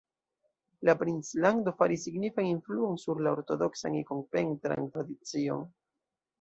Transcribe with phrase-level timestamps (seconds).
[0.87, 5.65] La princlando faris signifan influon sur la ortodoksan ikon-pentran tradicion.